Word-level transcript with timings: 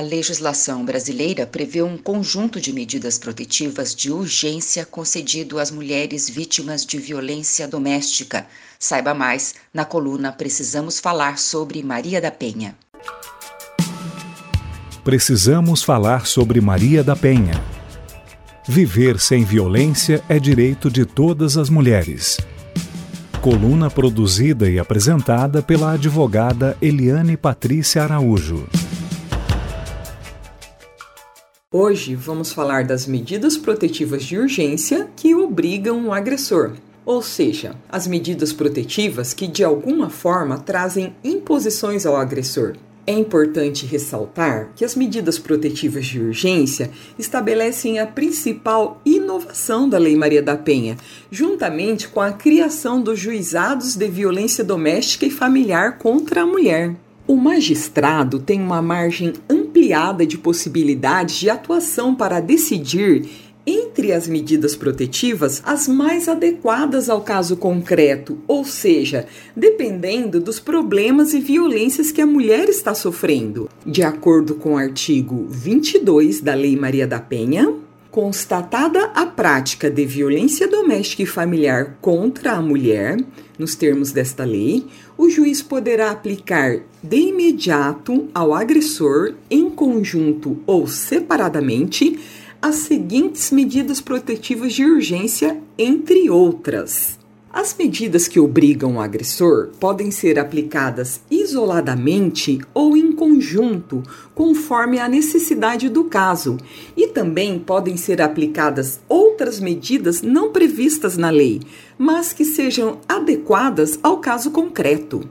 A 0.00 0.02
legislação 0.02 0.82
brasileira 0.82 1.46
prevê 1.46 1.82
um 1.82 1.98
conjunto 1.98 2.58
de 2.58 2.72
medidas 2.72 3.18
protetivas 3.18 3.94
de 3.94 4.10
urgência 4.10 4.86
concedido 4.86 5.58
às 5.58 5.70
mulheres 5.70 6.26
vítimas 6.26 6.86
de 6.86 6.96
violência 6.96 7.68
doméstica. 7.68 8.46
Saiba 8.78 9.12
mais 9.12 9.56
na 9.74 9.84
coluna 9.84 10.32
Precisamos 10.32 10.98
Falar 10.98 11.36
sobre 11.36 11.82
Maria 11.82 12.18
da 12.18 12.30
Penha. 12.30 12.74
Precisamos 15.04 15.82
falar 15.82 16.24
sobre 16.24 16.62
Maria 16.62 17.04
da 17.04 17.14
Penha. 17.14 17.62
Viver 18.66 19.20
sem 19.20 19.44
violência 19.44 20.24
é 20.30 20.38
direito 20.38 20.90
de 20.90 21.04
todas 21.04 21.58
as 21.58 21.68
mulheres. 21.68 22.38
Coluna 23.42 23.90
produzida 23.90 24.70
e 24.70 24.78
apresentada 24.78 25.60
pela 25.60 25.92
advogada 25.92 26.74
Eliane 26.80 27.36
Patrícia 27.36 28.02
Araújo. 28.02 28.66
Hoje 31.72 32.16
vamos 32.16 32.50
falar 32.52 32.82
das 32.82 33.06
medidas 33.06 33.56
protetivas 33.56 34.24
de 34.24 34.36
urgência 34.36 35.08
que 35.14 35.36
obrigam 35.36 36.04
o 36.04 36.12
agressor, 36.12 36.72
ou 37.06 37.22
seja, 37.22 37.76
as 37.88 38.08
medidas 38.08 38.52
protetivas 38.52 39.32
que 39.32 39.46
de 39.46 39.62
alguma 39.62 40.10
forma 40.10 40.58
trazem 40.58 41.14
imposições 41.22 42.04
ao 42.04 42.16
agressor. 42.16 42.72
É 43.06 43.12
importante 43.12 43.86
ressaltar 43.86 44.72
que 44.74 44.84
as 44.84 44.96
medidas 44.96 45.38
protetivas 45.38 46.06
de 46.06 46.20
urgência 46.20 46.90
estabelecem 47.16 48.00
a 48.00 48.06
principal 48.06 49.00
inovação 49.06 49.88
da 49.88 49.96
Lei 49.96 50.16
Maria 50.16 50.42
da 50.42 50.56
Penha, 50.56 50.96
juntamente 51.30 52.08
com 52.08 52.20
a 52.20 52.32
criação 52.32 53.00
dos 53.00 53.20
juizados 53.20 53.94
de 53.94 54.08
violência 54.08 54.64
doméstica 54.64 55.24
e 55.24 55.30
familiar 55.30 55.98
contra 55.98 56.42
a 56.42 56.46
mulher. 56.46 56.96
O 57.28 57.36
magistrado 57.36 58.40
tem 58.40 58.60
uma 58.60 58.82
margem 58.82 59.34
de 60.26 60.38
possibilidades 60.38 61.36
de 61.36 61.50
atuação 61.50 62.14
para 62.14 62.40
decidir 62.40 63.28
entre 63.66 64.12
as 64.12 64.26
medidas 64.26 64.74
protetivas 64.74 65.62
as 65.64 65.86
mais 65.86 66.28
adequadas 66.28 67.08
ao 67.08 67.20
caso 67.20 67.56
concreto, 67.56 68.38
ou 68.48 68.64
seja, 68.64 69.26
dependendo 69.54 70.40
dos 70.40 70.58
problemas 70.58 71.34
e 71.34 71.40
violências 71.40 72.10
que 72.10 72.20
a 72.20 72.26
mulher 72.26 72.68
está 72.68 72.94
sofrendo. 72.94 73.68
De 73.84 74.02
acordo 74.02 74.54
com 74.54 74.74
o 74.74 74.78
artigo 74.78 75.46
22 75.48 76.40
da 76.40 76.54
Lei 76.54 76.76
Maria 76.76 77.06
da 77.06 77.20
Penha, 77.20 77.72
Constatada 78.10 79.12
a 79.14 79.24
prática 79.24 79.88
de 79.88 80.04
violência 80.04 80.66
doméstica 80.66 81.22
e 81.22 81.26
familiar 81.26 81.96
contra 82.00 82.54
a 82.54 82.60
mulher, 82.60 83.16
nos 83.56 83.76
termos 83.76 84.10
desta 84.10 84.44
lei, 84.44 84.84
o 85.16 85.30
juiz 85.30 85.62
poderá 85.62 86.10
aplicar 86.10 86.80
de 87.00 87.16
imediato 87.16 88.28
ao 88.34 88.52
agressor, 88.52 89.34
em 89.48 89.70
conjunto 89.70 90.58
ou 90.66 90.88
separadamente, 90.88 92.18
as 92.60 92.76
seguintes 92.76 93.52
medidas 93.52 94.00
protetivas 94.00 94.72
de 94.72 94.84
urgência, 94.84 95.60
entre 95.78 96.28
outras. 96.28 97.19
As 97.52 97.74
medidas 97.76 98.28
que 98.28 98.38
obrigam 98.38 98.94
o 98.94 99.00
agressor 99.00 99.70
podem 99.80 100.12
ser 100.12 100.38
aplicadas 100.38 101.20
isoladamente 101.28 102.60
ou 102.72 102.96
em 102.96 103.10
conjunto, 103.10 104.04
conforme 104.36 105.00
a 105.00 105.08
necessidade 105.08 105.88
do 105.88 106.04
caso, 106.04 106.58
e 106.96 107.08
também 107.08 107.58
podem 107.58 107.96
ser 107.96 108.22
aplicadas 108.22 109.00
outras 109.08 109.58
medidas 109.58 110.22
não 110.22 110.52
previstas 110.52 111.16
na 111.16 111.28
lei, 111.28 111.60
mas 111.98 112.32
que 112.32 112.44
sejam 112.44 113.00
adequadas 113.08 113.98
ao 114.00 114.18
caso 114.18 114.52
concreto. 114.52 115.28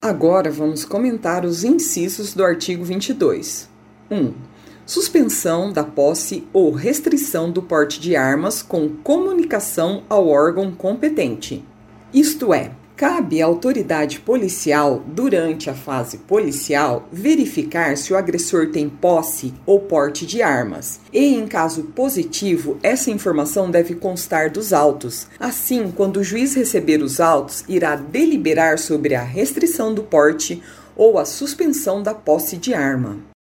Agora 0.00 0.50
vamos 0.50 0.86
comentar 0.86 1.44
os 1.44 1.64
incisos 1.64 2.32
do 2.32 2.42
artigo 2.42 2.82
22. 2.82 3.68
1. 4.10 4.16
Um, 4.16 4.53
suspensão 4.86 5.72
da 5.72 5.82
posse 5.82 6.46
ou 6.52 6.70
restrição 6.70 7.50
do 7.50 7.62
porte 7.62 8.00
de 8.00 8.14
armas 8.14 8.62
com 8.62 8.88
comunicação 8.88 10.02
ao 10.08 10.28
órgão 10.28 10.72
competente. 10.72 11.64
Isto 12.12 12.54
é, 12.54 12.70
cabe 12.96 13.42
à 13.42 13.46
autoridade 13.46 14.20
policial, 14.20 15.02
durante 15.06 15.68
a 15.68 15.74
fase 15.74 16.18
policial, 16.18 17.08
verificar 17.10 17.96
se 17.96 18.12
o 18.12 18.16
agressor 18.16 18.70
tem 18.70 18.88
posse 18.88 19.52
ou 19.66 19.80
porte 19.80 20.24
de 20.24 20.42
armas. 20.42 21.00
E, 21.12 21.34
em 21.34 21.46
caso 21.46 21.84
positivo, 21.84 22.78
essa 22.82 23.10
informação 23.10 23.70
deve 23.70 23.94
constar 23.94 24.50
dos 24.50 24.72
autos. 24.72 25.26
Assim, 25.40 25.92
quando 25.94 26.18
o 26.18 26.24
juiz 26.24 26.54
receber 26.54 27.02
os 27.02 27.20
autos, 27.20 27.64
irá 27.68 27.96
deliberar 27.96 28.78
sobre 28.78 29.14
a 29.14 29.22
restrição 29.22 29.92
do 29.92 30.02
porte 30.02 30.62
ou 30.96 31.18
a 31.18 31.24
suspensão 31.24 32.02
da 32.02 32.14
posse 32.14 32.56
de 32.56 32.72
arma. 32.72 33.33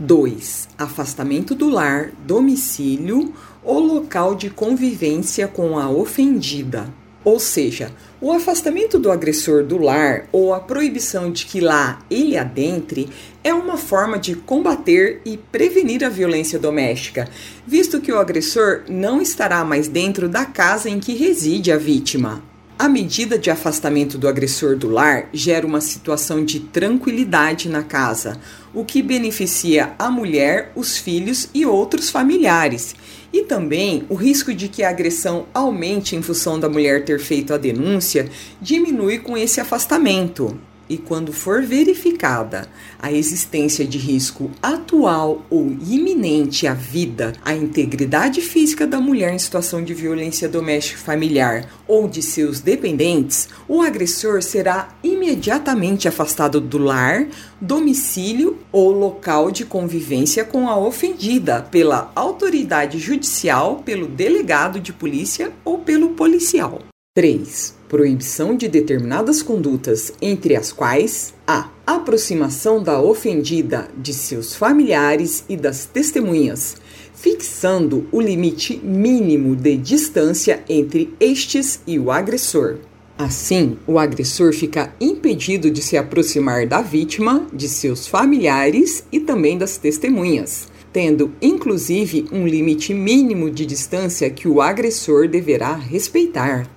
2. 0.00 0.68
Afastamento 0.78 1.54
do 1.54 1.68
lar, 1.68 2.10
domicílio 2.26 3.34
ou 3.62 3.78
local 3.78 4.34
de 4.34 4.48
convivência 4.48 5.46
com 5.46 5.78
a 5.78 5.90
ofendida. 5.90 6.88
Ou 7.22 7.38
seja, 7.38 7.92
o 8.18 8.32
afastamento 8.32 8.98
do 8.98 9.12
agressor 9.12 9.62
do 9.62 9.76
lar 9.76 10.26
ou 10.32 10.54
a 10.54 10.60
proibição 10.60 11.30
de 11.30 11.44
que 11.44 11.60
lá 11.60 11.98
ele 12.10 12.38
adentre 12.38 13.10
é 13.44 13.52
uma 13.52 13.76
forma 13.76 14.18
de 14.18 14.34
combater 14.34 15.20
e 15.22 15.36
prevenir 15.36 16.02
a 16.02 16.08
violência 16.08 16.58
doméstica, 16.58 17.28
visto 17.66 18.00
que 18.00 18.10
o 18.10 18.18
agressor 18.18 18.84
não 18.88 19.20
estará 19.20 19.62
mais 19.66 19.86
dentro 19.86 20.30
da 20.30 20.46
casa 20.46 20.88
em 20.88 20.98
que 20.98 21.12
reside 21.12 21.70
a 21.70 21.76
vítima. 21.76 22.49
A 22.80 22.88
medida 22.88 23.38
de 23.38 23.50
afastamento 23.50 24.16
do 24.16 24.26
agressor 24.26 24.74
do 24.74 24.88
lar 24.88 25.28
gera 25.34 25.66
uma 25.66 25.82
situação 25.82 26.42
de 26.42 26.60
tranquilidade 26.60 27.68
na 27.68 27.82
casa, 27.82 28.40
o 28.72 28.86
que 28.86 29.02
beneficia 29.02 29.92
a 29.98 30.10
mulher, 30.10 30.72
os 30.74 30.96
filhos 30.96 31.50
e 31.52 31.66
outros 31.66 32.08
familiares. 32.08 32.96
E 33.30 33.42
também 33.42 34.06
o 34.08 34.14
risco 34.14 34.54
de 34.54 34.66
que 34.66 34.82
a 34.82 34.88
agressão 34.88 35.44
aumente 35.52 36.16
em 36.16 36.22
função 36.22 36.58
da 36.58 36.70
mulher 36.70 37.04
ter 37.04 37.20
feito 37.20 37.52
a 37.52 37.58
denúncia 37.58 38.30
diminui 38.62 39.18
com 39.18 39.36
esse 39.36 39.60
afastamento 39.60 40.58
e 40.90 40.98
quando 40.98 41.32
for 41.32 41.62
verificada 41.62 42.68
a 42.98 43.12
existência 43.12 43.86
de 43.86 43.96
risco 43.96 44.50
atual 44.60 45.46
ou 45.48 45.70
iminente 45.86 46.66
à 46.66 46.74
vida, 46.74 47.32
à 47.44 47.54
integridade 47.54 48.40
física 48.40 48.88
da 48.88 49.00
mulher 49.00 49.32
em 49.32 49.38
situação 49.38 49.84
de 49.84 49.94
violência 49.94 50.48
doméstica 50.48 50.98
familiar 50.98 51.70
ou 51.86 52.08
de 52.08 52.20
seus 52.20 52.60
dependentes, 52.60 53.48
o 53.68 53.80
agressor 53.80 54.42
será 54.42 54.88
imediatamente 55.02 56.08
afastado 56.08 56.60
do 56.60 56.76
lar, 56.78 57.28
domicílio 57.60 58.58
ou 58.72 58.90
local 58.90 59.52
de 59.52 59.64
convivência 59.64 60.44
com 60.44 60.68
a 60.68 60.76
ofendida 60.76 61.62
pela 61.70 62.10
autoridade 62.16 62.98
judicial, 62.98 63.76
pelo 63.84 64.08
delegado 64.08 64.80
de 64.80 64.92
polícia 64.92 65.52
ou 65.64 65.78
pelo 65.78 66.10
policial. 66.10 66.80
3. 67.14 67.79
Proibição 67.90 68.54
de 68.54 68.68
determinadas 68.68 69.42
condutas, 69.42 70.12
entre 70.22 70.54
as 70.54 70.70
quais 70.70 71.34
a 71.44 71.68
aproximação 71.84 72.80
da 72.80 73.02
ofendida 73.02 73.88
de 73.98 74.14
seus 74.14 74.54
familiares 74.54 75.44
e 75.48 75.56
das 75.56 75.86
testemunhas, 75.86 76.76
fixando 77.12 78.06
o 78.12 78.20
limite 78.20 78.76
mínimo 78.76 79.56
de 79.56 79.76
distância 79.76 80.62
entre 80.68 81.12
estes 81.18 81.80
e 81.84 81.98
o 81.98 82.12
agressor. 82.12 82.76
Assim, 83.18 83.76
o 83.88 83.98
agressor 83.98 84.52
fica 84.52 84.94
impedido 85.00 85.68
de 85.68 85.82
se 85.82 85.96
aproximar 85.96 86.68
da 86.68 86.80
vítima, 86.80 87.44
de 87.52 87.68
seus 87.68 88.06
familiares 88.06 89.02
e 89.10 89.18
também 89.18 89.58
das 89.58 89.76
testemunhas, 89.78 90.68
tendo 90.92 91.32
inclusive 91.42 92.26
um 92.30 92.46
limite 92.46 92.94
mínimo 92.94 93.50
de 93.50 93.66
distância 93.66 94.30
que 94.30 94.46
o 94.46 94.60
agressor 94.60 95.26
deverá 95.26 95.74
respeitar. 95.74 96.70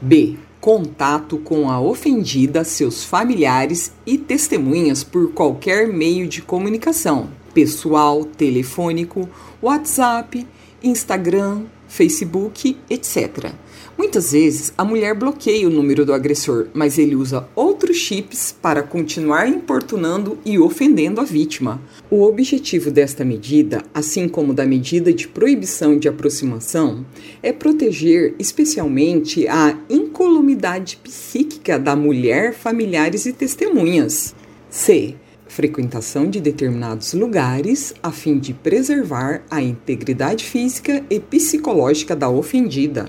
B. 0.00 0.38
Contato 0.64 1.36
com 1.36 1.70
a 1.70 1.78
ofendida, 1.78 2.64
seus 2.64 3.04
familiares 3.04 3.92
e 4.06 4.16
testemunhas 4.16 5.04
por 5.04 5.30
qualquer 5.32 5.88
meio 5.88 6.26
de 6.26 6.40
comunicação: 6.40 7.28
pessoal, 7.52 8.24
telefônico, 8.24 9.28
WhatsApp, 9.62 10.46
Instagram, 10.82 11.64
Facebook, 11.86 12.78
etc. 12.88 13.52
Muitas 13.96 14.32
vezes 14.32 14.72
a 14.76 14.84
mulher 14.84 15.14
bloqueia 15.14 15.68
o 15.68 15.70
número 15.70 16.04
do 16.04 16.12
agressor, 16.12 16.66
mas 16.74 16.98
ele 16.98 17.14
usa 17.14 17.46
outros 17.54 17.98
chips 17.98 18.56
para 18.60 18.82
continuar 18.82 19.48
importunando 19.48 20.36
e 20.44 20.58
ofendendo 20.58 21.20
a 21.20 21.24
vítima. 21.24 21.80
O 22.10 22.22
objetivo 22.22 22.90
desta 22.90 23.24
medida, 23.24 23.82
assim 23.94 24.28
como 24.28 24.52
da 24.52 24.66
medida 24.66 25.12
de 25.12 25.28
proibição 25.28 25.96
de 25.96 26.08
aproximação, 26.08 27.06
é 27.40 27.52
proteger 27.52 28.34
especialmente 28.38 29.46
a 29.46 29.78
incolumidade 30.24 30.96
psíquica 30.96 31.78
da 31.78 31.94
mulher, 31.94 32.54
familiares 32.54 33.26
e 33.26 33.32
testemunhas. 33.32 34.34
C 34.70 35.16
frequentação 35.46 36.28
de 36.28 36.40
determinados 36.40 37.12
lugares 37.12 37.94
a 38.02 38.10
fim 38.10 38.38
de 38.40 38.52
preservar 38.52 39.42
a 39.48 39.62
integridade 39.62 40.42
física 40.42 41.04
e 41.08 41.20
psicológica 41.20 42.16
da 42.16 42.28
ofendida. 42.28 43.08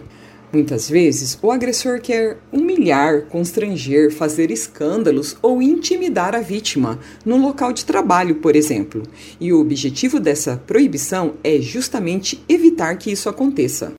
Muitas 0.53 0.87
vezes, 0.87 1.39
o 1.41 1.49
agressor 1.49 1.99
quer 1.99 2.37
humilhar, 2.51 3.23
constranger, 3.23 4.11
fazer 4.11 4.51
escândalos 4.51 5.35
ou 5.41 5.59
intimidar 5.59 6.35
a 6.35 6.39
vítima 6.41 6.99
no 7.25 7.37
local 7.37 7.73
de 7.73 7.83
trabalho, 7.83 8.35
por 8.35 8.55
exemplo. 8.55 9.01
E 9.39 9.51
o 9.51 9.59
objetivo 9.59 10.19
dessa 10.19 10.55
proibição 10.67 11.33
é 11.43 11.59
justamente 11.59 12.43
evitar 12.47 12.95
que 12.97 13.11
isso 13.11 13.27
aconteça. 13.27 13.95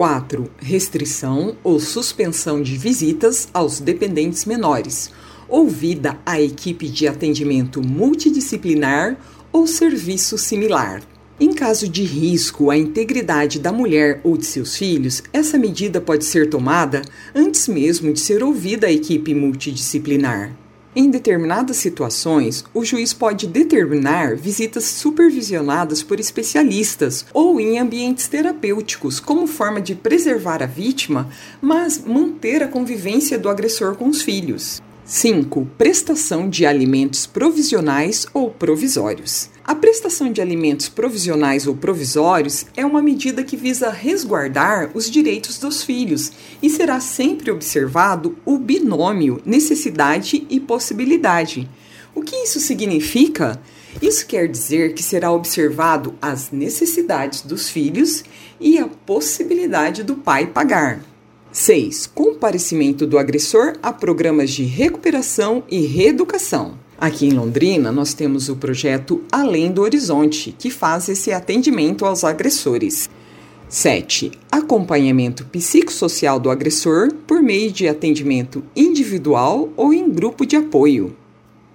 4. 0.00 0.50
Restrição 0.56 1.58
ou 1.62 1.78
suspensão 1.78 2.62
de 2.62 2.74
visitas 2.74 3.48
aos 3.52 3.80
dependentes 3.80 4.46
menores, 4.46 5.10
ouvida 5.46 6.18
a 6.24 6.40
equipe 6.40 6.88
de 6.88 7.06
atendimento 7.06 7.86
multidisciplinar 7.86 9.18
ou 9.52 9.66
serviço 9.66 10.38
similar. 10.38 11.02
Em 11.38 11.52
caso 11.52 11.86
de 11.86 12.02
risco 12.02 12.70
à 12.70 12.78
integridade 12.78 13.58
da 13.58 13.70
mulher 13.70 14.22
ou 14.24 14.38
de 14.38 14.46
seus 14.46 14.74
filhos, 14.74 15.22
essa 15.34 15.58
medida 15.58 16.00
pode 16.00 16.24
ser 16.24 16.48
tomada 16.48 17.02
antes 17.34 17.68
mesmo 17.68 18.10
de 18.10 18.20
ser 18.20 18.42
ouvida 18.42 18.86
a 18.86 18.90
equipe 18.92 19.34
multidisciplinar. 19.34 20.59
Em 20.94 21.08
determinadas 21.08 21.76
situações, 21.76 22.64
o 22.74 22.84
juiz 22.84 23.12
pode 23.12 23.46
determinar 23.46 24.34
visitas 24.34 24.84
supervisionadas 24.84 26.02
por 26.02 26.18
especialistas 26.18 27.24
ou 27.32 27.60
em 27.60 27.78
ambientes 27.78 28.26
terapêuticos, 28.26 29.20
como 29.20 29.46
forma 29.46 29.80
de 29.80 29.94
preservar 29.94 30.64
a 30.64 30.66
vítima, 30.66 31.30
mas 31.62 32.02
manter 32.04 32.64
a 32.64 32.68
convivência 32.68 33.38
do 33.38 33.48
agressor 33.48 33.94
com 33.94 34.08
os 34.08 34.20
filhos. 34.20 34.82
5. 35.04 35.66
Prestação 35.76 36.48
de 36.48 36.64
alimentos 36.64 37.26
provisionais 37.26 38.26
ou 38.32 38.50
provisórios. 38.50 39.50
A 39.64 39.74
prestação 39.74 40.32
de 40.32 40.40
alimentos 40.40 40.88
provisionais 40.88 41.66
ou 41.66 41.74
provisórios 41.74 42.66
é 42.76 42.84
uma 42.84 43.02
medida 43.02 43.42
que 43.42 43.56
visa 43.56 43.90
resguardar 43.90 44.90
os 44.94 45.10
direitos 45.10 45.58
dos 45.58 45.82
filhos 45.82 46.30
e 46.62 46.70
será 46.70 47.00
sempre 47.00 47.50
observado 47.50 48.36
o 48.44 48.58
binômio 48.58 49.40
necessidade 49.44 50.46
e 50.48 50.60
possibilidade. 50.60 51.68
O 52.14 52.22
que 52.22 52.36
isso 52.36 52.60
significa? 52.60 53.60
Isso 54.00 54.26
quer 54.26 54.46
dizer 54.48 54.94
que 54.94 55.02
será 55.02 55.32
observado 55.32 56.14
as 56.22 56.50
necessidades 56.50 57.42
dos 57.42 57.68
filhos 57.68 58.22
e 58.60 58.78
a 58.78 58.86
possibilidade 58.86 60.02
do 60.02 60.16
pai 60.16 60.46
pagar. 60.46 61.09
6. 61.52 62.06
Comparecimento 62.14 63.06
do 63.06 63.18
agressor 63.18 63.74
a 63.82 63.92
programas 63.92 64.50
de 64.50 64.62
recuperação 64.62 65.64
e 65.68 65.80
reeducação. 65.80 66.74
Aqui 66.96 67.26
em 67.26 67.32
Londrina, 67.32 67.90
nós 67.90 68.14
temos 68.14 68.48
o 68.48 68.56
projeto 68.56 69.22
Além 69.32 69.72
do 69.72 69.82
Horizonte, 69.82 70.54
que 70.56 70.70
faz 70.70 71.08
esse 71.08 71.32
atendimento 71.32 72.04
aos 72.04 72.22
agressores. 72.22 73.10
7. 73.68 74.30
Acompanhamento 74.50 75.44
psicossocial 75.46 76.38
do 76.38 76.50
agressor 76.50 77.12
por 77.26 77.42
meio 77.42 77.72
de 77.72 77.88
atendimento 77.88 78.62
individual 78.76 79.70
ou 79.76 79.92
em 79.92 80.08
grupo 80.08 80.46
de 80.46 80.56
apoio. 80.56 81.16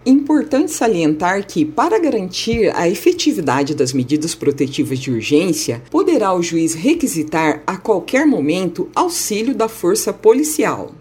Importante 0.05 0.71
salientar 0.71 1.47
que, 1.47 1.65
para 1.65 1.97
garantir 1.97 2.71
a 2.75 2.87
efetividade 2.87 3.73
das 3.73 3.91
medidas 3.91 4.35
protetivas 4.35 4.99
de 4.99 5.09
urgência, 5.09 5.81
poderá 5.89 6.31
o 6.31 6.43
juiz 6.43 6.75
requisitar 6.75 7.63
a 7.65 7.75
qualquer 7.75 8.23
momento 8.27 8.87
auxílio 8.93 9.55
da 9.55 9.67
força 9.67 10.13
policial. 10.13 10.93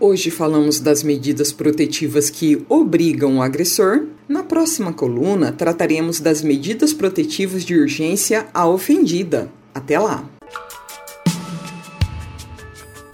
Hoje 0.00 0.32
falamos 0.32 0.80
das 0.80 1.04
medidas 1.04 1.52
protetivas 1.52 2.28
que 2.28 2.66
obrigam 2.68 3.36
o 3.36 3.42
agressor. 3.42 4.06
Na 4.28 4.42
próxima 4.42 4.92
coluna, 4.92 5.52
trataremos 5.52 6.18
das 6.18 6.42
medidas 6.42 6.92
protetivas 6.92 7.64
de 7.64 7.76
urgência 7.76 8.48
à 8.52 8.66
ofendida. 8.66 9.48
Até 9.72 9.96
lá! 10.00 10.31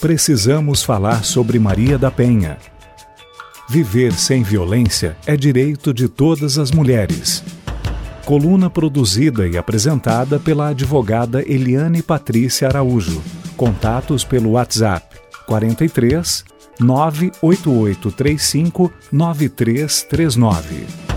Precisamos 0.01 0.83
falar 0.83 1.25
sobre 1.25 1.59
Maria 1.59 1.99
da 1.99 2.11
Penha. 2.11 2.57
Viver 3.69 4.13
sem 4.13 4.43
violência 4.43 5.15
é 5.27 5.37
direito 5.37 5.93
de 5.93 6.09
todas 6.09 6.57
as 6.57 6.71
mulheres. 6.71 7.45
Coluna 8.25 8.71
produzida 8.71 9.47
e 9.47 9.59
apresentada 9.59 10.39
pela 10.39 10.69
advogada 10.69 11.43
Eliane 11.43 12.03
Patrícia 12.03 12.69
Araújo. 12.69 13.21
Contatos 13.57 14.25
pelo 14.25 14.53
WhatsApp 14.53 15.05
43 15.47 16.45
98835 16.81 18.93
9339. 19.11 21.08